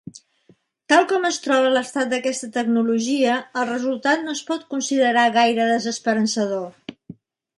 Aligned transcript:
Tal 0.93 1.03
com 1.09 1.27
es 1.29 1.35
troba 1.47 1.73
l'estat 1.73 2.09
d'aquesta 2.13 2.49
tecnologia 2.55 3.35
el 3.63 3.69
resultat 3.69 4.25
no 4.29 4.35
es 4.39 4.43
pot 4.49 4.65
considerar 4.73 5.29
gaire 5.39 5.71
desesperançador. 5.73 6.67